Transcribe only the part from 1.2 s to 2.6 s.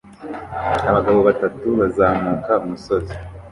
batatu bazamuka